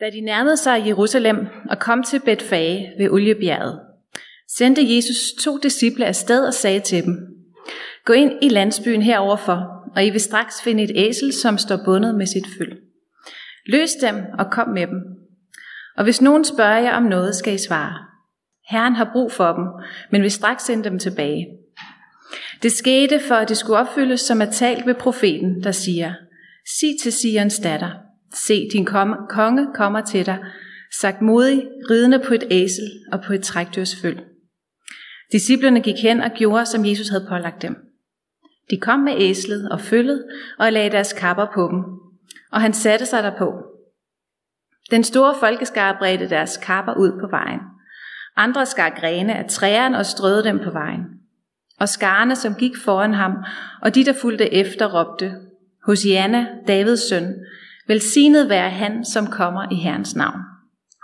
Da 0.00 0.10
de 0.10 0.20
nærmede 0.20 0.56
sig 0.56 0.86
Jerusalem 0.86 1.46
og 1.70 1.78
kom 1.78 2.02
til 2.02 2.20
Betfage 2.24 2.92
ved 2.98 3.10
Oliebjerget, 3.10 3.80
sendte 4.56 4.96
Jesus 4.96 5.32
to 5.44 5.58
disciple 5.58 6.06
afsted 6.06 6.46
og 6.46 6.54
sagde 6.54 6.80
til 6.80 7.04
dem, 7.04 7.18
Gå 8.04 8.12
ind 8.12 8.32
i 8.42 8.48
landsbyen 8.48 9.02
heroverfor, 9.02 9.90
og 9.96 10.06
I 10.06 10.10
vil 10.10 10.20
straks 10.20 10.62
finde 10.62 10.82
et 10.82 10.92
æsel, 10.94 11.32
som 11.32 11.58
står 11.58 11.78
bundet 11.84 12.14
med 12.14 12.26
sit 12.26 12.46
fyld. 12.58 12.72
Løs 13.66 13.92
dem 13.94 14.16
og 14.38 14.50
kom 14.50 14.68
med 14.68 14.86
dem. 14.86 15.00
Og 15.96 16.04
hvis 16.04 16.20
nogen 16.20 16.44
spørger 16.44 16.78
jer 16.78 16.96
om 16.96 17.02
noget, 17.02 17.34
skal 17.34 17.54
I 17.54 17.58
svare. 17.58 17.94
Herren 18.68 18.94
har 18.94 19.10
brug 19.12 19.32
for 19.32 19.52
dem, 19.52 19.64
men 20.12 20.22
vil 20.22 20.30
straks 20.30 20.64
sende 20.64 20.84
dem 20.84 20.98
tilbage. 20.98 21.46
Det 22.62 22.72
skete 22.72 23.20
for, 23.20 23.34
at 23.34 23.48
det 23.48 23.56
skulle 23.56 23.78
opfyldes, 23.78 24.20
som 24.20 24.40
er 24.42 24.50
talt 24.50 24.86
ved 24.86 24.94
profeten, 24.94 25.62
der 25.62 25.72
siger, 25.72 26.14
Sig 26.78 26.96
til 27.02 27.12
Sions 27.12 27.58
datter, 27.58 28.05
se 28.34 28.68
din 28.72 28.84
konge 29.28 29.66
kommer 29.74 30.00
til 30.00 30.26
dig, 30.26 30.38
sagt 31.00 31.22
modig, 31.22 31.68
ridende 31.90 32.18
på 32.18 32.34
et 32.34 32.44
æsel 32.50 32.84
og 33.12 33.22
på 33.22 33.32
et 33.32 33.42
trækdyrsføl. 33.42 34.20
Disciplerne 35.32 35.80
gik 35.80 36.02
hen 36.02 36.20
og 36.20 36.30
gjorde, 36.30 36.66
som 36.66 36.86
Jesus 36.86 37.08
havde 37.08 37.26
pålagt 37.28 37.62
dem. 37.62 37.76
De 38.70 38.80
kom 38.80 38.98
med 38.98 39.12
æslet 39.16 39.68
og 39.70 39.80
følget 39.80 40.24
og 40.58 40.72
lagde 40.72 40.90
deres 40.90 41.12
kapper 41.12 41.46
på 41.54 41.68
dem, 41.72 41.84
og 42.52 42.60
han 42.60 42.72
satte 42.72 43.06
sig 43.06 43.22
derpå. 43.22 43.52
Den 44.90 45.04
store 45.04 45.34
folkeskare 45.40 45.96
bredte 45.98 46.28
deres 46.28 46.56
kapper 46.56 46.94
ud 46.94 47.20
på 47.20 47.26
vejen. 47.30 47.60
Andre 48.36 48.66
skar 48.66 48.90
grene 49.00 49.34
af 49.34 49.44
træerne 49.48 49.98
og 49.98 50.06
strøede 50.06 50.44
dem 50.44 50.58
på 50.64 50.70
vejen. 50.70 51.02
Og 51.80 51.88
skarne, 51.88 52.36
som 52.36 52.54
gik 52.54 52.72
foran 52.84 53.14
ham, 53.14 53.32
og 53.82 53.94
de, 53.94 54.04
der 54.04 54.12
fulgte 54.12 54.54
efter, 54.54 54.86
råbte, 54.86 55.32
Hosianna, 55.86 56.46
Davids 56.68 57.08
søn, 57.08 57.34
velsignet 57.88 58.48
være 58.48 58.70
han, 58.70 59.04
som 59.04 59.26
kommer 59.26 59.72
i 59.72 59.74
Herrens 59.74 60.16
navn. 60.16 60.40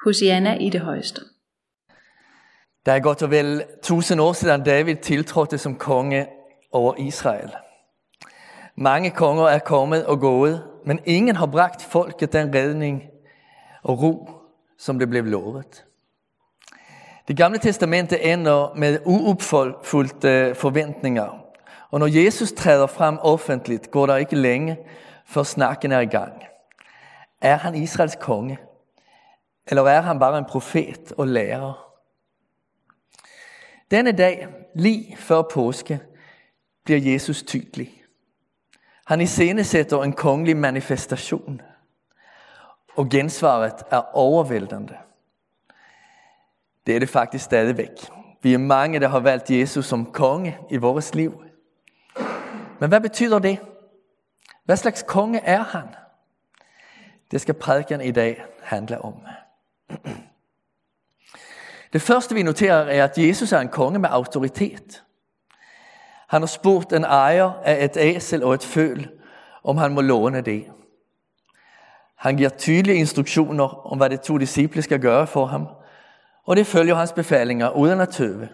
Hosianna 0.04 0.54
i 0.54 0.70
det 0.70 0.80
højeste. 0.80 1.20
Det 2.86 2.94
er 2.94 2.98
godt 2.98 3.22
og 3.22 3.30
vel 3.30 3.64
tusind 3.82 4.20
år 4.20 4.32
siden 4.32 4.64
David 4.64 4.96
tiltrådte 4.96 5.58
som 5.58 5.74
konge 5.74 6.26
over 6.72 6.94
Israel. 6.98 7.50
Mange 8.76 9.10
konger 9.10 9.44
er 9.44 9.58
kommet 9.58 10.06
og 10.06 10.20
gået, 10.20 10.62
men 10.86 11.00
ingen 11.04 11.36
har 11.36 11.46
bragt 11.46 11.82
folket 11.82 12.32
den 12.32 12.54
redning 12.54 13.02
og 13.82 14.02
ro, 14.02 14.30
som 14.78 14.98
det 14.98 15.10
blev 15.10 15.24
lovet. 15.24 15.84
Det 17.28 17.36
gamle 17.36 17.58
testamentet 17.58 18.32
ender 18.32 18.74
med 18.76 18.98
uopfulgte 19.04 20.54
forventninger. 20.54 21.38
Og 21.90 22.00
når 22.00 22.06
Jesus 22.06 22.52
træder 22.52 22.86
frem 22.86 23.18
offentligt, 23.20 23.90
går 23.90 24.06
der 24.06 24.16
ikke 24.16 24.36
længe, 24.36 24.76
før 25.26 25.42
snakken 25.42 25.92
er 25.92 26.00
i 26.00 26.06
gang. 26.06 26.32
Er 27.42 27.56
han 27.56 27.74
Israels 27.74 28.16
konge? 28.20 28.58
Eller 29.66 29.82
er 29.82 30.00
han 30.00 30.18
bare 30.18 30.38
en 30.38 30.44
profet 30.44 31.12
og 31.18 31.26
lærer? 31.26 31.92
Denne 33.90 34.12
dag, 34.12 34.48
lige 34.74 35.16
før 35.16 35.42
påske, 35.42 36.00
bliver 36.84 37.00
Jesus 37.00 37.42
tydelig. 37.42 38.02
Han 39.06 39.20
iscenesætter 39.20 40.02
en 40.02 40.12
kongelig 40.12 40.56
manifestation. 40.56 41.60
Og 42.96 43.08
gensvaret 43.08 43.82
er 43.90 44.16
overvældende. 44.16 44.96
Det 46.86 46.96
er 46.96 46.98
det 46.98 47.08
faktisk 47.08 47.44
stadigvæk. 47.44 48.10
Vi 48.42 48.54
er 48.54 48.58
mange, 48.58 49.00
der 49.00 49.08
har 49.08 49.20
valgt 49.20 49.50
Jesus 49.50 49.86
som 49.86 50.12
konge 50.12 50.58
i 50.70 50.76
vores 50.76 51.14
liv. 51.14 51.44
Men 52.80 52.88
hvad 52.88 53.00
betyder 53.00 53.38
det? 53.38 53.58
Hvad 54.64 54.76
slags 54.76 55.04
konge 55.08 55.40
er 55.40 55.62
han? 55.62 55.88
Det 57.32 57.40
skal 57.40 57.54
prædiken 57.54 58.00
i 58.00 58.10
dag 58.10 58.44
handle 58.62 59.04
om. 59.04 59.14
Det 61.92 62.02
første 62.02 62.34
vi 62.34 62.42
noterer 62.42 62.76
er, 62.76 63.04
at 63.04 63.18
Jesus 63.18 63.52
er 63.52 63.58
en 63.58 63.68
konge 63.68 63.98
med 63.98 64.08
autoritet. 64.12 65.02
Han 66.28 66.42
har 66.42 66.46
spurgt 66.46 66.92
en 66.92 67.04
ejer 67.04 67.52
af 67.64 67.84
et 67.84 67.96
æsel 67.96 68.44
og 68.44 68.54
et 68.54 68.64
føl, 68.64 69.08
om 69.64 69.76
han 69.76 69.92
må 69.92 70.00
låne 70.00 70.40
det. 70.40 70.64
Han 72.16 72.36
giver 72.36 72.48
tydelige 72.48 72.96
instruktioner 72.96 73.86
om, 73.92 73.98
hvad 73.98 74.10
de 74.10 74.16
to 74.16 74.38
disciple 74.38 74.82
skal 74.82 75.00
gøre 75.00 75.26
for 75.26 75.46
ham, 75.46 75.68
og 76.44 76.56
det 76.56 76.66
følger 76.66 76.94
hans 76.94 77.12
befalinger 77.12 77.70
uden 77.70 78.00
at 78.00 78.08
tøve. 78.08 78.48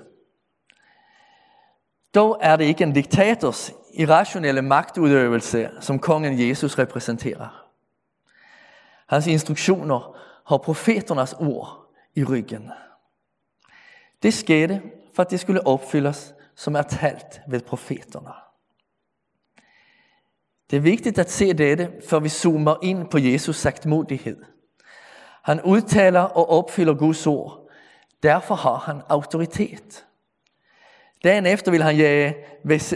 Dog 2.15 2.39
er 2.41 2.57
det 2.57 2.65
ikke 2.65 2.85
en 2.85 2.93
diktators 2.93 3.73
irrationelle 3.95 4.63
magtudøvelse, 4.63 5.71
som 5.81 5.99
kongen 5.99 6.49
Jesus 6.49 6.79
repræsenterer. 6.79 7.68
Hans 9.09 9.27
instruktioner 9.27 10.17
har 10.47 10.57
profeternas 10.57 11.33
ord 11.33 11.95
i 12.15 12.25
ryggen. 12.25 12.71
Det 14.23 14.35
skete 14.35 14.83
for 15.15 15.23
at 15.23 15.31
det 15.31 15.41
skulle 15.41 15.67
opfyldes, 15.67 16.35
som 16.57 16.75
er 16.75 16.83
talt 16.83 17.41
ved 17.49 17.61
profeterna. 17.61 18.31
Det 20.71 20.77
er 20.77 20.81
vigtigt 20.81 21.19
at 21.19 21.31
se 21.31 21.53
dette, 21.53 21.93
før 22.09 22.19
vi 22.19 22.29
zoomer 22.29 22.77
ind 22.83 23.09
på 23.09 23.19
Jesus 23.19 23.57
sagtmodighed. 23.57 24.45
Han 25.43 25.63
udtaler 25.63 26.21
og 26.21 26.51
opfylder 26.51 26.95
Guds 26.95 27.27
ord. 27.27 27.69
Derfor 28.23 28.55
har 28.55 28.77
han 28.77 29.03
autoritet. 29.09 30.07
Dagen 31.25 31.47
efter 31.47 31.71
vil 31.71 31.83
han 31.83 31.97
jage 31.97 32.37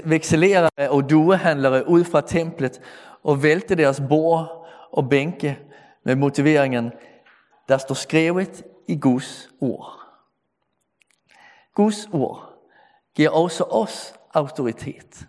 vekselerere 0.04 0.90
og 0.90 1.10
duehandlere 1.10 1.88
ud 1.88 2.04
fra 2.04 2.20
templet 2.20 2.80
og 3.22 3.42
vælte 3.42 3.74
deres 3.74 4.02
bord 4.08 4.66
og 4.92 5.10
bænke 5.10 5.58
med 6.04 6.16
motiveringen, 6.16 6.92
der 7.68 7.78
står 7.78 7.94
skrevet 7.94 8.64
i 8.88 8.96
Guds 8.96 9.48
ord. 9.60 9.98
Guds 11.74 12.08
ord 12.12 12.52
giver 13.14 13.30
også 13.30 13.64
os 13.64 14.14
autoritet. 14.34 15.26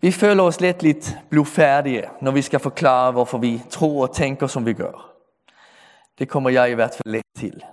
Vi 0.00 0.12
føler 0.12 0.42
os 0.42 0.60
let 0.60 0.82
lidt 0.82 1.18
blufærdige, 1.30 2.04
når 2.20 2.30
vi 2.30 2.42
skal 2.42 2.60
forklare, 2.60 3.12
hvorfor 3.12 3.38
vi 3.38 3.62
tror 3.70 4.02
og 4.08 4.14
tænker, 4.14 4.46
som 4.46 4.66
vi 4.66 4.72
gør. 4.72 5.14
Det 6.18 6.28
kommer 6.28 6.50
jeg 6.50 6.70
i 6.70 6.74
hvert 6.74 6.94
fald 6.94 7.14
let 7.14 7.24
til. 7.36 7.64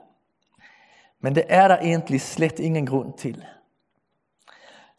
Men 1.19 1.35
det 1.35 1.43
er 1.47 1.67
der 1.67 1.77
egentlig 1.77 2.21
slet 2.21 2.59
ingen 2.59 2.85
grund 2.87 3.13
til. 3.17 3.45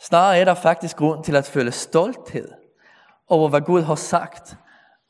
Snarere 0.01 0.39
er 0.39 0.45
der 0.45 0.55
faktisk 0.55 0.97
grund 0.97 1.25
til 1.25 1.37
at 1.37 1.47
føle 1.47 1.73
stolthed 1.73 2.53
over, 3.29 3.49
hvad 3.49 3.61
Gud 3.61 3.83
har 3.83 3.95
sagt 3.95 4.57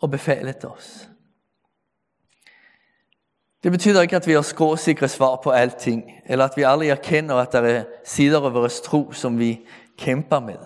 og 0.01 0.11
befalet 0.11 0.65
os. 0.65 1.09
Det 3.67 3.73
betyder 3.73 4.03
ikke, 4.03 4.17
at 4.17 4.27
vi 4.27 4.33
har 4.33 4.43
skråsikre 4.43 5.09
svar 5.09 5.37
på 5.37 5.51
alting, 5.51 6.05
eller 6.27 6.45
at 6.45 6.53
vi 6.57 6.63
aldrig 6.63 6.89
erkender, 6.89 7.35
at 7.35 7.53
der 7.53 7.61
er 7.61 7.85
sider 8.05 8.41
af 8.41 8.55
vores 8.55 8.81
tro, 8.81 9.13
som 9.13 9.39
vi 9.39 9.67
kæmper 9.99 10.41
med. 10.41 10.59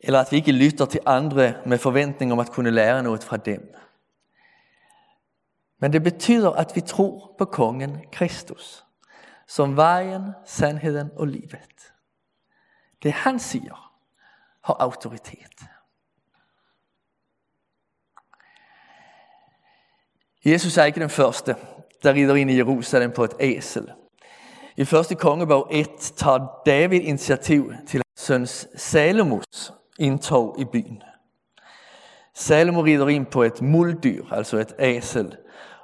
Eller 0.00 0.20
at 0.20 0.32
vi 0.32 0.36
ikke 0.36 0.52
lytter 0.52 0.86
til 0.86 1.00
andre 1.06 1.54
med 1.66 1.78
forventning 1.78 2.32
om 2.32 2.38
at 2.38 2.50
kunne 2.50 2.70
lære 2.70 3.02
noget 3.02 3.24
fra 3.24 3.36
dem. 3.36 3.74
Men 5.80 5.92
det 5.92 6.02
betyder, 6.02 6.50
at 6.50 6.72
vi 6.74 6.80
tror 6.80 7.34
på 7.38 7.44
kongen 7.44 8.00
Kristus, 8.12 8.84
som 9.46 9.76
vejen, 9.76 10.32
sandheden 10.46 11.10
og 11.16 11.26
livet. 11.26 11.92
Det 13.02 13.12
han 13.12 13.38
siger, 13.38 13.94
har 14.64 14.76
autoritet. 14.78 15.64
Jesus 20.44 20.76
er 20.76 20.84
ikke 20.84 21.00
den 21.00 21.10
første, 21.10 21.56
der 22.02 22.14
rider 22.14 22.34
ind 22.34 22.50
i 22.50 22.56
Jerusalem 22.56 23.12
på 23.12 23.24
et 23.24 23.34
æsel. 23.40 23.92
I 24.76 24.84
første 24.84 25.14
kongebog 25.14 25.68
1 25.70 25.88
tager 26.16 26.60
David 26.66 27.00
initiativ 27.00 27.72
til 27.86 27.98
hans 27.98 28.26
søns 28.26 28.68
Salomos 28.76 29.72
indtog 29.98 30.56
i 30.58 30.64
byen. 30.64 31.02
Salomo 32.34 32.84
rider 32.84 33.08
ind 33.08 33.26
på 33.26 33.42
et 33.42 33.62
muldyr, 33.62 34.24
altså 34.32 34.56
et 34.56 34.74
æsel, 34.78 35.36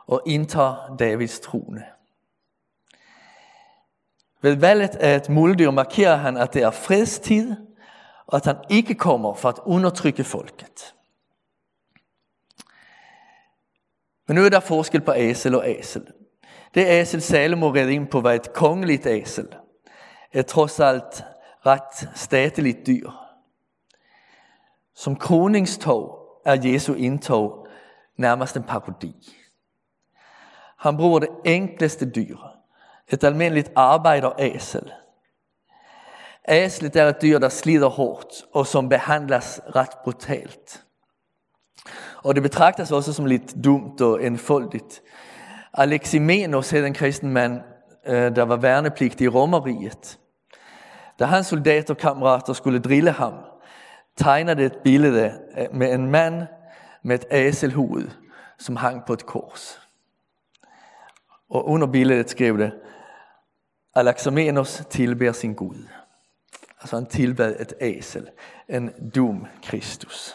og 0.06 0.22
indtager 0.26 0.96
Davids 0.98 1.40
trone. 1.40 1.84
Ved 4.42 4.56
valget 4.56 4.96
af 4.96 5.16
et 5.16 5.28
muldyr 5.28 5.70
markerer 5.70 6.16
han, 6.16 6.36
at 6.36 6.54
det 6.54 6.62
er 6.62 6.70
fredstid, 6.70 7.56
og 8.26 8.36
at 8.36 8.44
han 8.44 8.56
ikke 8.70 8.94
kommer 8.94 9.34
for 9.34 9.48
at 9.48 9.58
undertrykke 9.64 10.24
folket. 10.24 10.94
Men 14.30 14.34
nu 14.36 14.44
er 14.44 14.48
der 14.48 14.60
forskel 14.60 15.00
på 15.00 15.12
æsel 15.16 15.54
og 15.54 15.70
æsel. 15.70 16.06
Det 16.74 16.86
æsel 16.86 17.22
Salomo 17.22 17.70
red 17.70 17.88
ind 17.88 18.06
på 18.06 18.20
var 18.20 18.32
et 18.32 18.52
kongeligt 18.52 19.06
æsel. 19.06 19.48
Et 20.32 20.46
trods 20.46 20.80
alt 20.80 21.24
ret 21.66 22.08
stateligt 22.14 22.86
dyr. 22.86 23.10
Som 24.94 25.16
kroningstog 25.16 26.18
er 26.46 26.56
Jesu 26.64 26.94
indtog 26.94 27.66
nærmest 28.16 28.56
en 28.56 28.62
parodi. 28.62 29.14
Han 30.78 30.96
bruger 30.96 31.18
det 31.18 31.28
enkleste 31.44 32.10
dyr, 32.10 32.36
et 33.08 33.24
almindeligt 33.24 33.72
arbejderæsel. 33.76 34.92
Æslet 36.48 36.96
er 36.96 37.08
et 37.08 37.22
dyr, 37.22 37.38
der 37.38 37.48
slider 37.48 37.88
hårdt 37.88 38.44
og 38.52 38.66
som 38.66 38.88
behandles 38.88 39.60
ret 39.76 39.98
brutalt. 40.04 40.84
Och 42.22 42.34
det 42.34 42.40
betraktas 42.40 42.92
også 42.92 43.12
som 43.12 43.26
lidt 43.26 43.64
dumt 43.64 44.00
och 44.00 44.22
enfoldigt. 44.22 45.02
Aleximenos 45.72 46.70
hed 46.70 46.84
en 46.84 46.94
kristen 46.94 47.30
mand, 47.30 47.60
øh, 48.06 48.36
der 48.36 48.42
var 48.42 48.56
værnepligtig 48.56 49.24
i 49.24 49.28
Romeriet. 49.28 50.18
Da 51.18 51.24
hans 51.24 51.46
soldater 51.46 51.94
og 51.94 51.98
kammerater 51.98 52.52
skulle 52.52 52.78
drille 52.78 53.10
ham, 53.10 53.34
tegnede 54.16 54.64
et 54.64 54.76
billede 54.84 55.32
øh, 55.58 55.66
med 55.72 55.94
en 55.94 56.10
mand 56.10 56.46
med 57.02 57.14
et 57.14 57.24
æselhoved, 57.30 58.08
som 58.58 58.76
hang 58.76 59.04
på 59.06 59.12
et 59.12 59.26
kors. 59.26 59.80
Og 61.50 61.68
under 61.68 61.86
billedet 61.86 62.30
skrev 62.30 62.58
det, 62.58 62.72
Alexamenos 63.94 64.82
tilber 64.90 65.32
sin 65.32 65.54
Gud. 65.54 65.86
Altså 66.80 66.96
han 66.96 67.06
tilbad 67.06 67.56
et 67.60 67.72
æsel, 67.80 68.28
en 68.68 68.90
dum 69.14 69.46
Kristus. 69.62 70.34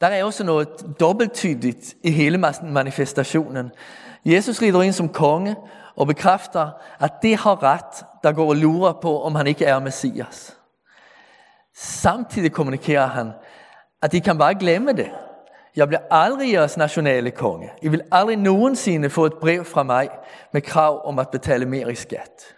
Der 0.00 0.06
er 0.06 0.24
også 0.24 0.44
noget 0.44 0.68
dobbelttydigt 1.00 1.94
i 2.02 2.10
hele 2.10 2.38
manifestationen. 2.62 3.70
Jesus 4.24 4.62
rider 4.62 4.82
ind 4.82 4.92
som 4.92 5.08
konge 5.08 5.56
og 5.96 6.06
bekræfter, 6.06 6.70
at 7.00 7.12
det 7.22 7.36
har 7.36 7.62
ret, 7.62 8.04
der 8.22 8.32
går 8.32 8.48
og 8.48 8.56
lurer 8.56 8.92
på, 8.92 9.22
om 9.22 9.34
han 9.34 9.46
ikke 9.46 9.64
er 9.64 9.78
Messias. 9.78 10.56
Samtidig 11.74 12.52
kommunikerer 12.52 13.06
han, 13.06 13.32
at 14.02 14.12
de 14.12 14.20
kan 14.20 14.38
bare 14.38 14.54
glemme 14.54 14.92
det. 14.92 15.10
Jeg 15.76 15.88
bliver 15.88 16.00
aldrig 16.10 16.52
jeres 16.52 16.76
nationale 16.76 17.30
konge. 17.30 17.70
I 17.82 17.88
vil 17.88 18.02
aldrig 18.12 18.36
nogensinde 18.36 19.10
få 19.10 19.24
et 19.24 19.34
brev 19.34 19.64
fra 19.64 19.82
mig 19.82 20.08
med 20.52 20.62
krav 20.62 21.08
om 21.08 21.18
at 21.18 21.30
betale 21.30 21.66
mere 21.66 21.92
i 21.92 21.94
skat. 21.94 22.54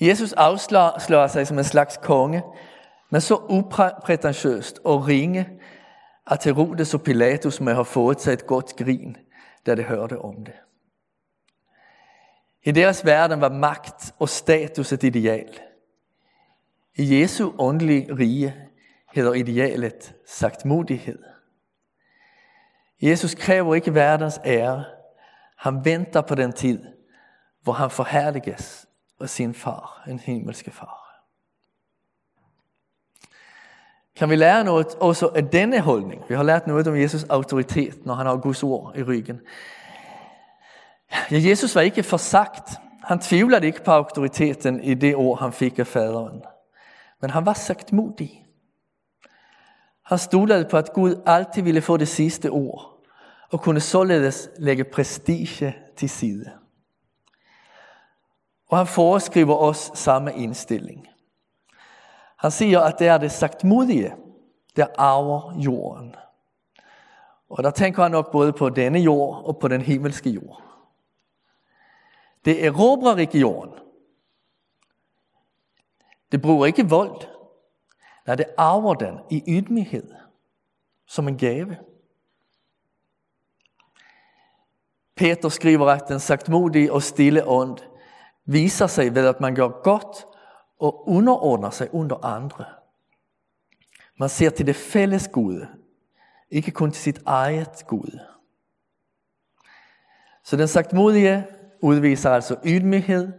Jesus 0.00 0.32
afslører 0.32 1.26
sig 1.26 1.46
som 1.46 1.58
en 1.58 1.64
slags 1.64 1.96
konge, 2.02 2.42
men 3.10 3.20
så 3.20 3.36
upretentiøst 3.48 4.80
og 4.84 5.06
ringe, 5.06 5.48
at 6.26 6.44
Herodes 6.44 6.94
og 6.94 7.02
Pilatus 7.02 7.60
må 7.60 7.70
have 7.70 7.84
fået 7.84 8.20
sig 8.20 8.32
et 8.32 8.46
godt 8.46 8.76
grin, 8.76 9.16
da 9.66 9.74
de 9.74 9.82
hørte 9.82 10.18
om 10.18 10.44
det. 10.44 10.54
I 12.62 12.70
deres 12.70 13.04
verden 13.04 13.40
var 13.40 13.48
magt 13.48 14.14
og 14.18 14.28
status 14.28 14.92
et 14.92 15.02
ideal. 15.02 15.60
I 16.94 17.20
Jesu 17.20 17.52
åndelige 17.58 18.14
rige 18.14 18.54
hedder 19.14 19.32
idealet 19.32 20.14
sagtmodighed. 20.26 21.22
Jesus 23.02 23.34
kræver 23.34 23.74
ikke 23.74 23.94
verdens 23.94 24.40
ære. 24.44 24.84
Han 25.56 25.84
venter 25.84 26.20
på 26.20 26.34
den 26.34 26.52
tid, 26.52 26.84
hvor 27.62 27.72
han 27.72 27.90
forhærliges 27.90 28.88
af 29.20 29.28
sin 29.28 29.54
far, 29.54 30.04
en 30.08 30.18
himmelske 30.18 30.70
far. 30.70 31.07
Kan 34.18 34.30
vi 34.30 34.36
lære 34.36 34.64
noget 34.64 34.86
også 34.86 35.26
af 35.26 35.44
denne 35.48 35.80
holdning? 35.80 36.24
Vi 36.28 36.34
har 36.34 36.42
lært 36.42 36.66
noget 36.66 36.88
om 36.88 37.00
Jesus 37.00 37.24
autoritet, 37.24 38.06
når 38.06 38.14
han 38.14 38.26
har 38.26 38.36
Guds 38.36 38.62
ord 38.62 38.96
i 38.96 39.02
ryggen. 39.02 39.40
Ja, 41.30 41.48
Jesus 41.48 41.74
var 41.74 41.80
ikke 41.80 42.02
forsagt. 42.02 42.70
Han 43.04 43.18
tvivlede 43.18 43.66
ikke 43.66 43.84
på 43.84 43.90
autoriteten 43.90 44.82
i 44.82 44.94
det 44.94 45.16
ord, 45.16 45.40
han 45.40 45.52
fik 45.52 45.78
af 45.78 45.86
faderen. 45.86 46.42
Men 47.20 47.30
han 47.30 47.46
var 47.46 47.52
sagt 47.52 47.92
modig. 47.92 48.46
Han 50.04 50.18
stolede 50.18 50.68
på, 50.70 50.76
at 50.76 50.92
Gud 50.92 51.22
altid 51.26 51.62
ville 51.62 51.80
få 51.80 51.96
det 51.96 52.08
sidste 52.08 52.48
ord, 52.50 53.04
og 53.50 53.60
kunne 53.60 53.80
således 53.80 54.50
lægge 54.58 54.84
prestige 54.84 55.76
til 55.96 56.10
side. 56.10 56.50
Og 58.68 58.78
han 58.78 58.86
foreskriver 58.86 59.56
os 59.56 59.90
samme 59.94 60.34
indstilling. 60.34 61.08
Han 62.38 62.50
siger, 62.50 62.80
at 62.80 62.98
det 62.98 63.06
er 63.06 63.18
det 63.18 63.32
sagtmodige, 63.32 64.14
der 64.76 64.86
arver 64.98 65.60
jorden. 65.60 66.16
Og 67.48 67.64
der 67.64 67.70
tænker 67.70 68.02
han 68.02 68.10
nok 68.10 68.32
både 68.32 68.52
på 68.52 68.70
denne 68.70 68.98
jord 68.98 69.44
og 69.44 69.58
på 69.58 69.68
den 69.68 69.80
himmelske 69.80 70.30
jord. 70.30 70.62
Det 72.44 72.66
erobrer 72.66 73.16
ikke 73.16 73.38
jorden. 73.38 73.74
Det 76.32 76.42
bruger 76.42 76.66
ikke 76.66 76.88
vold. 76.88 77.26
Nej, 78.26 78.36
det 78.36 78.46
arver 78.56 78.94
den 78.94 79.18
i 79.30 79.42
ydmyghed 79.48 80.14
som 81.06 81.28
en 81.28 81.38
gave. 81.38 81.76
Peter 85.16 85.48
skriver 85.48 85.86
at 85.86 86.08
den 86.08 86.20
sagtmodige 86.20 86.92
og 86.92 87.02
stille 87.02 87.48
ånd 87.48 87.78
viser 88.44 88.86
sig 88.86 89.14
ved 89.14 89.26
at 89.26 89.40
man 89.40 89.54
gør 89.54 89.82
godt 89.82 90.26
og 90.78 91.08
underordner 91.08 91.70
sig 91.70 91.94
under 91.94 92.24
andre. 92.24 92.64
Man 94.18 94.28
ser 94.28 94.50
til 94.50 94.66
det 94.66 94.76
fælles 94.76 95.28
gode, 95.32 95.68
ikke 96.50 96.70
kun 96.70 96.90
til 96.90 97.02
sit 97.02 97.22
eget 97.26 97.84
gode. 97.86 98.20
Så 100.44 100.56
den 100.56 100.68
sagtmodige 100.68 101.46
udviser 101.80 102.30
altså 102.30 102.56
ydmyghed, 102.64 103.32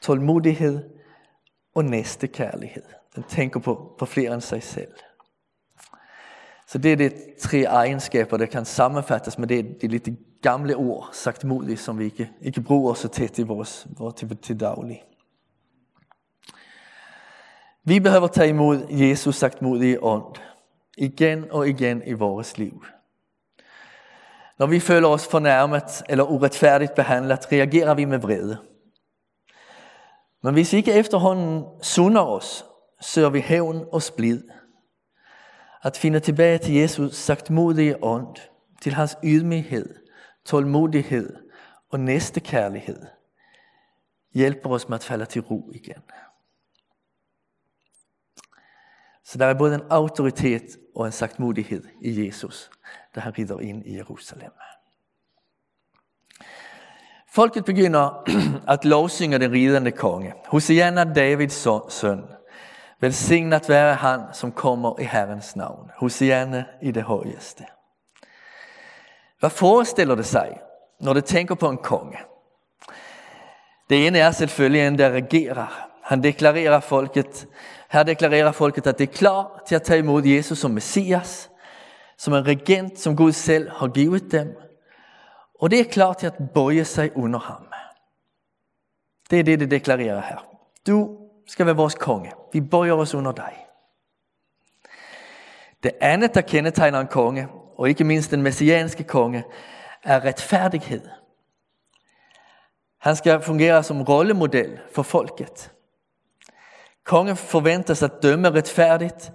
tålmodighed 0.00 0.90
og 1.74 1.84
næste 1.84 2.26
kærlighed. 2.26 2.82
Den 3.14 3.22
tænker 3.22 3.60
på, 3.60 3.94
på 3.98 4.06
flere 4.06 4.34
end 4.34 4.40
sig 4.40 4.62
selv. 4.62 4.92
Så 6.66 6.78
det 6.78 6.92
er 6.92 6.96
de 6.96 7.10
tre 7.40 7.62
egenskaber, 7.62 8.36
der 8.36 8.46
kan 8.46 8.64
sammenfattes 8.64 9.38
med 9.38 9.48
det, 9.48 9.82
de 9.82 9.88
lidt 9.88 10.08
gamle 10.42 10.76
ord, 10.76 11.08
sagt 11.12 11.44
som 11.76 11.98
vi 11.98 12.04
ikke, 12.04 12.30
ikke 12.40 12.60
bruger 12.60 12.94
så 12.94 13.08
tæt 13.08 13.38
i 13.38 13.42
vores, 13.42 13.86
vores 13.98 14.14
til, 14.14 14.36
til 14.36 14.60
daglig. 14.60 15.02
Vi 17.84 18.00
behøver 18.00 18.26
tage 18.26 18.48
imod 18.48 18.86
Jesus 18.90 19.36
sagt 19.36 19.62
modige 19.62 20.02
ånd, 20.02 20.36
igen 20.98 21.50
og 21.50 21.68
igen 21.68 22.02
i 22.06 22.12
vores 22.12 22.58
liv. 22.58 22.84
Når 24.58 24.66
vi 24.66 24.80
føler 24.80 25.08
os 25.08 25.28
fornærmet 25.28 26.02
eller 26.08 26.24
uretfærdigt 26.24 26.94
behandlet, 26.94 27.52
reagerer 27.52 27.94
vi 27.94 28.04
med 28.04 28.18
vrede. 28.18 28.58
Men 30.42 30.54
hvis 30.54 30.72
vi 30.72 30.76
ikke 30.76 30.92
efterhånden 30.92 31.64
sunder 31.82 32.22
os, 32.22 32.64
søger 33.00 33.30
vi 33.30 33.40
hævn 33.40 33.86
og 33.92 34.02
splid. 34.02 34.42
At 35.82 35.96
finde 35.96 36.20
tilbage 36.20 36.58
til 36.58 36.74
Jesus 36.74 37.16
sagt 37.16 37.50
modige 37.50 38.04
ånd, 38.04 38.36
til 38.82 38.92
hans 38.92 39.16
ydmyghed, 39.24 39.94
tålmodighed 40.44 41.36
og 41.90 42.00
næste 42.00 42.40
kærlighed, 42.40 43.06
hjælper 44.34 44.70
os 44.70 44.88
med 44.88 44.98
at 44.98 45.04
falde 45.04 45.24
til 45.24 45.42
ro 45.42 45.70
igen. 45.74 46.02
Så 49.24 49.38
der 49.38 49.46
er 49.46 49.54
både 49.54 49.74
en 49.74 49.82
autoritet 49.90 50.62
og 50.96 51.06
en 51.06 51.12
sagtmodighed 51.12 51.84
i 52.02 52.26
Jesus, 52.26 52.70
da 53.14 53.20
han 53.20 53.38
rider 53.38 53.60
ind 53.60 53.86
i 53.86 53.96
Jerusalem. 53.96 54.52
Folket 57.28 57.64
begynder 57.64 58.24
at 58.74 58.84
lovsynge 58.84 59.38
den 59.38 59.52
ridende 59.52 59.90
konge. 59.90 60.34
Hosianna 60.46 61.04
Davids 61.04 61.68
søn. 61.88 62.24
Velsignet 63.00 63.68
være 63.68 63.94
han, 63.94 64.20
som 64.32 64.52
kommer 64.52 65.00
i 65.00 65.04
Herrens 65.04 65.56
navn. 65.56 65.90
Hosianna 65.96 66.64
i 66.82 66.90
det 66.90 67.02
højeste. 67.02 67.64
Hvad 69.40 69.50
forestiller 69.50 70.14
det 70.14 70.26
sig, 70.26 70.60
når 71.00 71.12
det 71.12 71.24
tænker 71.24 71.54
på 71.54 71.68
en 71.68 71.78
konge? 71.78 72.18
Det 73.90 74.06
ene 74.06 74.18
er 74.18 74.30
selvfølgelig 74.30 74.86
en, 74.86 74.98
der 74.98 75.10
regerer. 75.10 75.91
Han 76.12 76.22
deklarerer 76.22 76.80
folket, 76.80 77.46
her 77.90 78.02
deklarerer 78.02 78.52
folket, 78.52 78.86
at 78.86 78.98
det 78.98 79.08
er 79.08 79.12
klar 79.12 79.62
til 79.66 79.74
at 79.74 79.82
tage 79.82 79.98
imod 79.98 80.26
Jesus 80.26 80.58
som 80.58 80.70
Messias, 80.70 81.50
som 82.18 82.34
en 82.34 82.46
regent, 82.46 82.98
som 82.98 83.16
Gud 83.16 83.32
selv 83.32 83.70
har 83.70 83.88
givet 83.88 84.32
dem. 84.32 84.56
Og 85.60 85.70
det 85.70 85.80
er 85.80 85.84
klar 85.84 86.12
til 86.12 86.26
at 86.26 86.34
bøje 86.54 86.84
sig 86.84 87.16
under 87.16 87.38
ham. 87.38 87.66
Det 89.30 89.38
er 89.38 89.42
det, 89.42 89.60
det 89.60 89.70
deklarerer 89.70 90.20
her. 90.20 90.46
Du 90.86 91.18
skal 91.46 91.66
være 91.66 91.76
vores 91.76 91.94
konge. 91.94 92.32
Vi 92.52 92.60
bøjer 92.60 92.92
os 92.92 93.14
under 93.14 93.32
dig. 93.32 93.66
Det 95.82 95.92
andet, 96.00 96.34
der 96.34 96.40
kendetegner 96.40 97.00
en 97.00 97.06
konge, 97.06 97.48
og 97.78 97.88
ikke 97.88 98.04
mindst 98.04 98.30
den 98.30 98.42
messianske 98.42 99.04
konge, 99.04 99.44
er 100.02 100.24
retfærdighed. 100.24 101.08
Han 102.98 103.16
skal 103.16 103.42
fungere 103.42 103.82
som 103.82 104.02
rollemodel 104.02 104.80
for 104.94 105.02
folket. 105.02 105.72
Kongen 107.04 107.36
forventes 107.36 108.02
at 108.02 108.22
dømme 108.22 108.50
retfærdigt 108.50 109.32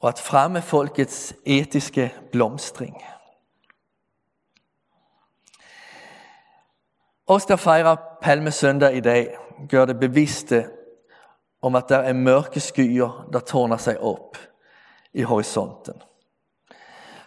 og 0.00 0.08
at 0.08 0.18
fremme 0.18 0.62
folkets 0.62 1.34
etiske 1.46 2.14
blomstring. 2.32 2.96
Os, 7.26 7.46
der 7.46 7.56
fejrer 7.56 7.96
Palmesøndag 8.22 8.96
i 8.96 9.00
dag, 9.00 9.36
gør 9.68 9.84
det 9.84 10.00
bevidste 10.00 10.70
om 11.62 11.74
at 11.74 11.88
der 11.88 11.98
er 11.98 12.12
mørke 12.12 12.60
skyer, 12.60 13.28
der 13.32 13.40
tårner 13.40 13.76
sig 13.76 14.00
op 14.00 14.38
i 15.14 15.22
horisonten. 15.22 15.94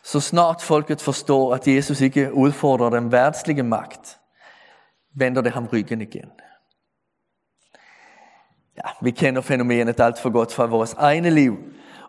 Så 0.03 0.19
snart 0.19 0.61
folket 0.61 1.01
forstår, 1.01 1.55
at 1.55 1.67
Jesus 1.67 2.01
ikke 2.01 2.33
udfordrer 2.33 2.89
den 2.89 3.11
værtslige 3.11 3.63
magt, 3.63 4.19
vender 5.15 5.41
det 5.41 5.51
ham 5.51 5.65
ryggen 5.65 6.01
igen. 6.01 6.31
Ja, 8.77 8.89
vi 9.01 9.11
kender 9.11 9.41
fænomenet 9.41 9.99
alt 9.99 10.19
for 10.19 10.29
godt 10.29 10.53
fra 10.53 10.65
vores 10.65 10.93
egne 10.93 11.29
liv, 11.29 11.57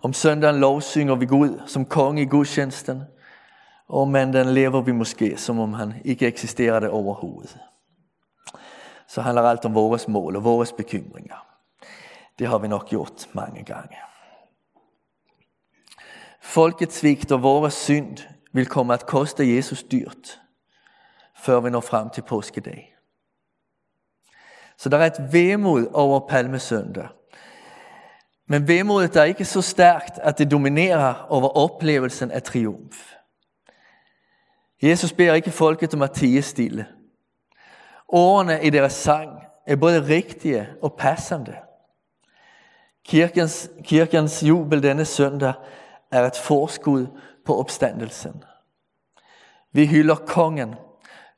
Om 0.03 0.13
søndagen 0.13 0.61
lovsynger 0.61 1.15
vi 1.15 1.27
Gud 1.27 1.61
som 1.67 1.85
konge 1.85 2.23
i 2.23 2.27
gudstjenesten, 2.27 3.03
og 3.89 4.01
om 4.01 4.09
mandagen 4.09 4.55
lever 4.55 4.81
vi 4.81 4.93
måske, 4.93 5.37
som 5.37 5.59
om 5.59 5.73
han 5.73 5.95
ikke 6.05 6.27
eksisterede 6.27 6.91
overhovedet. 6.91 7.59
Så 9.07 9.21
handler 9.21 9.43
alt 9.43 9.65
om 9.65 9.75
vores 9.75 10.09
mål 10.09 10.37
og 10.37 10.45
vores 10.45 10.73
bekymringer. 10.73 11.47
Det 12.39 12.49
har 12.49 12.59
vi 12.59 12.69
nok 12.69 12.89
gjort 12.89 13.29
mange 13.33 13.65
gange. 13.65 13.97
Folkets 16.43 16.99
svigt 16.99 17.33
og 17.33 17.43
vores 17.43 17.75
synd 17.75 18.17
vil 18.53 18.67
komme 18.67 18.95
at 18.95 19.07
koste 19.07 19.57
Jesus 19.57 19.83
dyrt, 19.83 20.41
før 21.37 21.61
vi 21.61 21.71
når 21.71 21.81
frem 21.81 22.11
til 22.11 22.23
påskedag. 22.23 22.98
Så 24.79 24.89
der 24.89 24.99
er 24.99 25.07
et 25.07 25.33
vemod 25.33 25.87
over 25.93 26.29
palmesøndag. 26.29 27.09
Men 28.49 28.69
vemodet 28.69 29.17
er 29.17 29.25
ikke 29.25 29.45
så 29.45 29.63
stærkt, 29.63 30.19
at 30.23 30.39
det 30.39 30.51
dominerer 30.51 31.27
over 31.29 31.49
oplevelsen 31.49 32.31
af 32.31 32.43
triumf. 32.43 33.13
Jesus 34.83 35.13
beder 35.13 35.35
ikke 35.35 35.51
folket 35.51 35.95
om 35.95 36.03
at 36.03 36.11
tige 36.11 36.43
stille. 36.43 36.87
Ordene 38.09 38.63
i 38.63 38.71
deres 38.71 38.93
sang 38.93 39.31
er 39.67 39.77
både 39.77 40.07
rigtige 40.07 40.69
og 40.83 40.95
passende. 40.99 41.57
Kirkens, 43.05 43.71
kirkens 43.85 44.43
jubel 44.43 44.83
denne 44.83 45.05
søndag 45.05 45.53
er 46.13 46.27
et 46.27 46.37
forskud 46.37 47.07
på 47.47 47.59
opstandelsen. 47.59 48.45
Vi 49.73 49.87
hylder 49.87 50.15
kongen, 50.15 50.75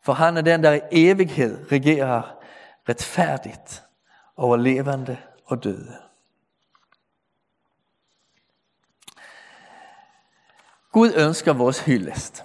for 0.02 0.12
han 0.12 0.36
er 0.36 0.42
den, 0.42 0.62
der 0.62 0.72
i 0.72 0.80
evighed 0.92 1.72
regerer 1.72 2.39
retfærdigt 2.90 3.84
over 4.36 4.56
levende 4.56 5.18
og 5.46 5.64
døde. 5.64 5.98
Gud 10.92 11.12
ønsker 11.16 11.52
vores 11.52 11.80
hyldest, 11.84 12.44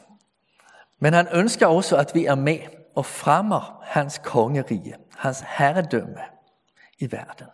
men 1.00 1.14
han 1.14 1.28
ønsker 1.34 1.68
også, 1.68 1.98
at 1.98 2.12
vi 2.14 2.26
er 2.26 2.36
med 2.36 2.60
og 2.96 3.06
fremmer 3.06 3.82
hans 3.84 4.22
kongerige, 4.24 4.96
hans 5.18 5.44
herredømme 5.48 6.22
i 7.00 7.12
verden. 7.12 7.48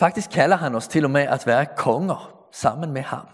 Faktisk 0.00 0.30
kalder 0.30 0.56
han 0.56 0.74
os 0.74 0.88
til 0.88 1.04
og 1.04 1.10
med 1.10 1.22
at 1.22 1.46
være 1.46 1.66
konger 1.66 2.48
sammen 2.52 2.92
med 2.92 3.02
ham. 3.02 3.28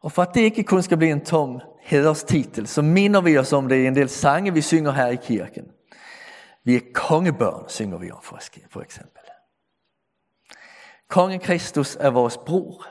Og 0.00 0.12
for 0.12 0.22
at 0.22 0.34
det 0.34 0.40
ikke 0.40 0.64
kun 0.64 0.82
skal 0.82 0.96
blive 0.96 1.12
en 1.12 1.24
tom 1.24 1.60
hederstitel, 1.80 2.66
så 2.66 2.82
minder 2.82 3.20
vi 3.20 3.38
os 3.38 3.52
om 3.52 3.68
det 3.68 3.76
i 3.76 3.86
en 3.86 3.94
del 3.94 4.08
sange, 4.08 4.54
vi 4.54 4.62
synger 4.62 4.92
her 4.92 5.06
i 5.06 5.16
kirken. 5.16 5.64
Vi 6.64 6.76
er 6.76 6.80
kongebørn, 6.94 7.68
synger 7.68 7.98
vi 7.98 8.10
om 8.10 8.22
for 8.22 8.80
eksempel. 8.80 9.22
Kongen 11.08 11.40
Kristus 11.40 11.96
er 12.00 12.10
vores 12.10 12.38
bror. 12.38 12.86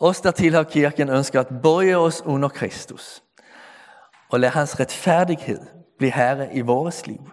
Os, 0.00 0.20
der 0.20 0.30
tilhører 0.30 0.64
kirken, 0.64 1.08
ønsker 1.08 1.40
at 1.40 1.48
bøje 1.62 1.96
os 1.96 2.22
under 2.22 2.48
Kristus 2.48 3.22
og 4.30 4.40
lade 4.40 4.52
hans 4.52 4.80
retfærdighed 4.80 5.60
blive 5.98 6.12
herre 6.12 6.54
i 6.54 6.60
vores 6.60 7.06
liv. 7.06 7.30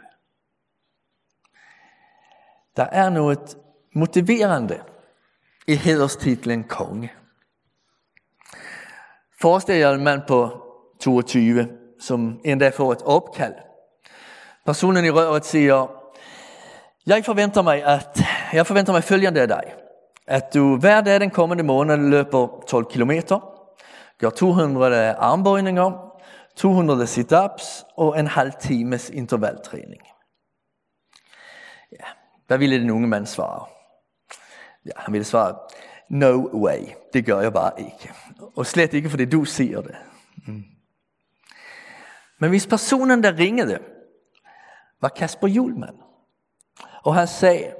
Der 2.75 2.83
er 2.83 3.09
noget 3.09 3.57
motiverende 3.95 4.83
i 5.67 5.75
hederstitlen 5.75 6.63
konge. 6.63 7.11
Forestil 9.41 9.75
jer 9.75 9.91
en 9.91 10.03
mand 10.03 10.21
på 10.27 10.49
22, 11.01 11.67
som 11.99 12.39
endda 12.45 12.69
får 12.69 12.91
et 12.91 13.01
opkald. 13.01 13.53
Personen 14.65 15.05
i 15.05 15.09
røret 15.09 15.45
siger, 15.45 15.87
jeg 17.05 17.25
forventer 17.25 17.61
mig, 17.61 17.83
at, 17.83 18.21
jeg 18.53 18.67
forventer 18.67 18.93
mig 18.93 19.03
følgende 19.03 19.41
af 19.41 19.47
dig. 19.47 19.63
At 20.27 20.53
du 20.53 20.77
hver 20.77 21.01
dag 21.01 21.19
den 21.19 21.29
kommende 21.29 21.63
måned 21.63 21.97
løber 21.97 22.63
12 22.67 22.85
km, 22.85 23.11
gør 24.19 24.29
200 24.29 25.13
armbøjninger, 25.13 25.91
200 26.55 27.07
sit-ups 27.07 27.85
og 27.97 28.19
en 28.19 28.27
halv 28.27 28.51
times 28.59 29.09
intervaltræning. 29.09 30.01
Ja, 31.91 32.05
hvad 32.47 32.57
ville 32.57 32.79
den 32.79 32.89
unge 32.89 33.07
mand 33.07 33.25
svare? 33.25 33.65
Ja, 34.85 34.91
han 34.95 35.13
ville 35.13 35.25
svare, 35.25 35.55
no 36.09 36.49
way, 36.53 36.85
det 37.13 37.25
gør 37.25 37.41
jeg 37.41 37.53
bare 37.53 37.71
ikke. 37.77 38.13
Og 38.55 38.65
slet 38.65 38.93
ikke, 38.93 39.09
fordi 39.09 39.25
du 39.25 39.45
siger 39.45 39.81
det. 39.81 39.95
Mm. 40.47 40.63
Men 42.39 42.49
hvis 42.49 42.67
personen, 42.67 43.23
der 43.23 43.37
ringede, 43.37 43.79
var 45.01 45.09
Kasper 45.09 45.47
Julman, 45.47 45.95
og 47.03 47.15
han 47.15 47.27
sagde, 47.27 47.73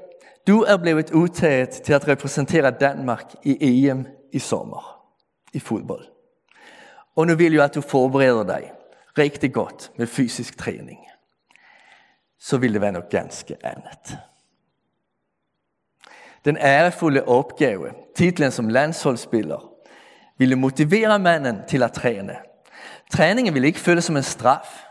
du 0.46 0.62
er 0.62 0.76
blevet 0.76 1.10
udtaget 1.10 1.70
til 1.70 1.92
at 1.92 2.08
repræsentere 2.08 2.70
Danmark 2.70 3.34
i 3.42 3.86
EM 3.88 4.06
i 4.32 4.38
sommer 4.38 5.06
i 5.52 5.58
fodbold. 5.58 6.06
Og 7.16 7.26
nu 7.26 7.34
vil 7.34 7.52
jeg, 7.52 7.64
at 7.64 7.74
du 7.74 7.80
forbereder 7.80 8.44
dig 8.44 8.72
rigtig 9.18 9.52
godt 9.52 9.92
med 9.96 10.06
fysisk 10.06 10.58
træning. 10.58 10.98
Så 12.38 12.58
vil 12.58 12.72
det 12.72 12.80
være 12.80 12.92
noget 12.92 13.08
ganske 13.08 13.56
andet. 13.66 14.18
Den 16.44 16.56
ærefulde 16.56 17.24
opgave, 17.24 17.90
titlen 18.20 18.52
som 18.52 18.68
landsholdsspiller, 18.68 19.72
ville 20.38 20.56
motivere 20.56 21.18
manden 21.18 21.62
til 21.68 21.82
at 21.82 21.92
træne. 21.92 22.36
Træningen 23.10 23.54
ville 23.54 23.66
ikke 23.66 23.80
føles 23.80 24.04
som 24.04 24.16
en 24.16 24.22
straf, 24.22 24.84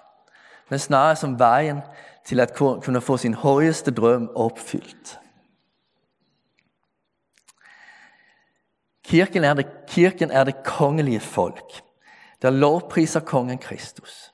men 0.70 0.80
snarere 0.80 1.16
som 1.16 1.40
vejen 1.40 1.82
til 2.26 2.40
at 2.40 2.54
kunne 2.56 3.02
få 3.02 3.18
sin 3.18 3.34
højeste 3.34 3.92
drøm 3.92 4.30
opfyldt. 4.36 5.20
Kirken 9.04 9.44
er 9.44 9.54
det, 9.54 9.68
kirken 9.88 10.32
er 10.32 10.44
det 10.44 10.64
kongelige 10.64 11.20
folk, 11.20 11.82
der 12.42 12.50
lovpriser 12.50 13.20
kongen 13.20 13.58
Kristus. 13.58 14.34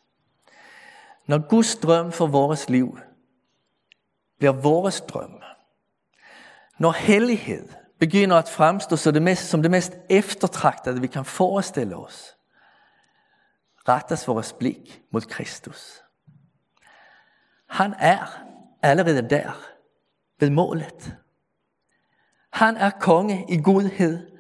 Når 1.28 1.48
Guds 1.48 1.76
drøm 1.76 2.12
for 2.12 2.28
vores 2.28 2.70
liv 2.70 3.00
bliver 4.38 4.54
vores 4.54 5.02
drøm, 5.02 5.42
når 6.80 6.92
hellighed 6.92 7.85
begynder 8.00 8.38
at 8.38 8.50
fremstå 8.50 8.96
som 8.96 9.14
det 9.14 9.22
mest, 9.22 9.50
som 9.50 9.62
det 9.62 9.72
mest 9.72 9.94
eftertragtede, 10.10 11.02
vi 11.02 11.08
kan 11.08 11.26
forestille 11.26 11.96
os, 11.96 12.36
rettes 13.88 14.28
vores 14.28 14.54
blik 14.54 15.02
mod 15.12 15.22
Kristus. 15.22 16.02
Han 17.70 17.94
er 18.00 18.44
allerede 18.82 19.30
der, 19.30 19.52
ved 20.40 20.50
målet. 20.50 21.18
Han 22.52 22.78
er 22.78 22.90
konge 22.90 23.46
i 23.50 23.62
godhed, 23.62 24.32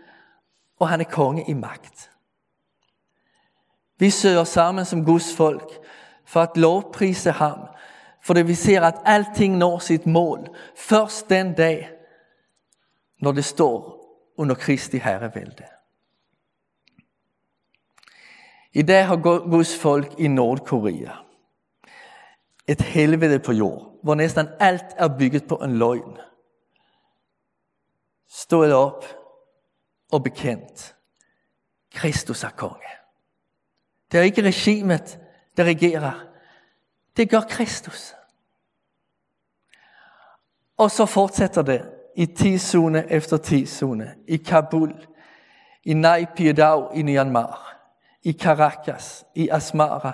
og 0.80 0.90
han 0.90 1.02
er 1.02 1.06
konge 1.06 1.46
i 1.48 1.54
magt. 1.54 2.12
Vi 3.98 4.10
søger 4.10 4.44
sammen 4.44 4.86
som 4.86 5.06
Guds 5.06 5.36
folk 5.36 5.72
for 6.26 6.42
at 6.42 6.58
lovprise 6.58 7.32
ham, 7.32 7.60
for 8.22 8.34
det 8.34 8.48
vi 8.48 8.54
ser 8.54 8.82
at 8.82 9.02
alting 9.06 9.58
når 9.58 9.80
sit 9.80 10.06
mål 10.06 10.48
først 10.76 11.30
den 11.30 11.54
dag, 11.54 11.95
når 13.26 13.32
det 13.32 13.46
står 13.46 14.06
under 14.38 14.56
Kristi 14.56 14.98
herrevælde. 14.98 15.66
I 18.74 18.82
dag 18.82 19.08
har 19.08 19.16
Guds 19.50 19.80
folk 19.80 20.20
i 20.20 20.28
Nordkorea 20.28 21.12
et 22.68 22.82
helvede 22.82 23.40
på 23.40 23.52
jord, 23.52 24.00
hvor 24.04 24.16
næsten 24.16 24.48
alt 24.60 24.86
er 24.98 25.18
bygget 25.18 25.48
på 25.48 25.56
en 25.56 25.78
løgn. 25.78 26.18
Stået 28.28 28.74
op 28.74 29.06
og 30.12 30.24
bekendt. 30.24 30.96
Kristus 31.94 32.44
er 32.44 32.50
konge. 32.50 32.90
Det 34.12 34.20
er 34.20 34.24
ikke 34.24 34.42
regimet, 34.42 35.20
der 35.58 35.64
regerer. 35.64 36.28
Det 37.18 37.30
gør 37.30 37.42
Kristus. 37.42 38.16
Og 40.78 40.92
så 40.92 41.06
fortsætter 41.06 41.62
det 41.62 41.95
i 42.16 42.26
tidszone 42.26 43.06
efter 43.10 43.38
tidszone. 43.38 44.16
I 44.28 44.38
Kabul, 44.38 45.08
i 45.84 45.94
Naypyidaw 45.94 46.92
i 46.96 47.04
Myanmar, 47.04 47.78
i 48.24 48.34
Caracas, 48.34 49.26
i 49.36 49.50
Asmara, 49.50 50.14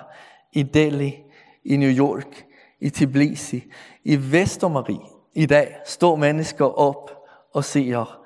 i 0.51 0.63
Delhi, 0.63 1.23
i 1.63 1.77
New 1.77 1.89
York, 1.97 2.45
i 2.79 2.89
Tbilisi, 2.89 3.71
i 4.03 4.31
Vestermarie. 4.31 5.05
I 5.33 5.45
dag 5.45 5.75
står 5.85 6.15
mennesker 6.15 6.65
op 6.65 7.11
og 7.53 7.65
siger, 7.65 8.21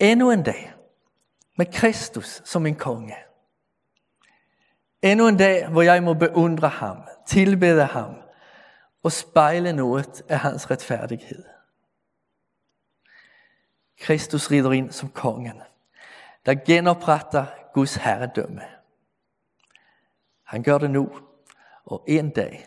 endnu 0.00 0.30
en 0.30 0.42
dag 0.42 0.72
med 1.56 1.66
Kristus 1.72 2.42
som 2.44 2.66
en 2.66 2.74
konge. 2.74 3.14
Endnu 5.02 5.28
en 5.28 5.36
dag, 5.36 5.68
hvor 5.68 5.82
jeg 5.82 6.02
må 6.02 6.14
beundre 6.14 6.68
ham, 6.68 6.96
tilbede 7.26 7.84
ham 7.84 8.14
og 9.02 9.12
spejle 9.12 9.72
noget 9.72 10.22
af 10.28 10.38
hans 10.38 10.70
retfærdighed. 10.70 11.55
Kristus 14.00 14.50
rider 14.50 14.72
ind 14.72 14.92
som 14.92 15.10
kongen, 15.10 15.62
der 16.46 16.54
genopretter 16.54 17.46
Guds 17.74 17.94
herredømme. 17.94 18.62
Han 20.42 20.62
gør 20.62 20.78
det 20.78 20.90
nu, 20.90 21.20
og 21.84 22.04
en 22.08 22.30
dag 22.30 22.66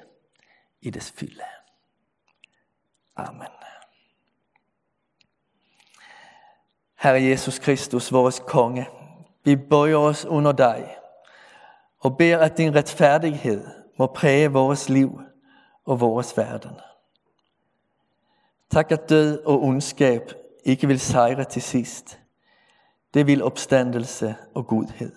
i 0.81 0.89
dets 0.89 1.11
fylde. 1.11 1.43
Amen. 3.15 3.47
Herre 6.95 7.23
Jesus 7.23 7.59
Kristus, 7.59 8.11
vores 8.11 8.41
konge, 8.47 8.87
vi 9.43 9.55
bøjer 9.55 9.95
os 9.95 10.25
under 10.25 10.51
dig 10.51 10.95
og 11.99 12.17
beder, 12.17 12.37
at 12.37 12.57
din 12.57 12.75
retfærdighed 12.75 13.67
må 13.97 14.05
præge 14.07 14.51
vores 14.51 14.89
liv 14.89 15.21
og 15.85 15.99
vores 15.99 16.37
verden. 16.37 16.79
Tak, 18.69 18.91
at 18.91 19.09
død 19.09 19.43
og 19.43 19.63
ondskab 19.63 20.31
ikke 20.63 20.87
vil 20.87 20.99
sejre 20.99 21.43
til 21.43 21.61
sidst. 21.61 22.19
Det 23.13 23.27
vil 23.27 23.43
opstandelse 23.43 24.35
og 24.55 24.67
godhed. 24.67 25.11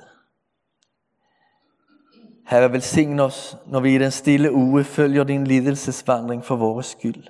Herre, 2.46 2.72
velsign 2.72 3.20
os, 3.20 3.56
når 3.66 3.80
vi 3.80 3.94
i 3.94 3.98
den 3.98 4.10
stille 4.10 4.52
uge 4.52 4.84
følger 4.84 5.24
din 5.24 5.46
lidelsesvandring 5.46 6.44
for 6.44 6.56
vores 6.56 6.86
skyld. 6.86 7.24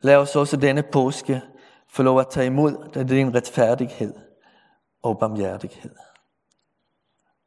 Lad 0.00 0.16
os 0.16 0.36
også 0.36 0.56
denne 0.56 0.82
påske 0.82 1.42
få 1.88 2.02
lov 2.02 2.20
at 2.20 2.28
tage 2.30 2.46
imod 2.46 3.04
din 3.08 3.34
retfærdighed 3.34 4.14
og 5.02 5.18
barmhjertighed. 5.18 5.94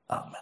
Amen. 0.10 0.41